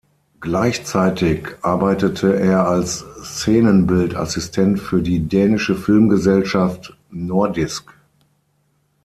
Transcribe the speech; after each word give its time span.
Gleichzeitig 0.39 1.47
arbeitete 1.61 2.33
er 2.39 2.67
als 2.67 3.05
Szenenbild-Assistent 3.23 4.79
für 4.79 4.99
die 5.03 5.19
dänische 5.27 5.75
Filmgesellschaft 5.75 6.97
"Nordisk". 7.11 7.93